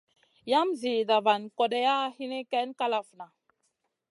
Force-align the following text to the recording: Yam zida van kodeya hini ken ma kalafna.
Yam 0.51 0.67
zida 0.81 1.17
van 1.25 1.43
kodeya 1.57 1.97
hini 2.15 2.39
ken 2.51 2.69
ma 2.71 2.75
kalafna. 2.79 3.27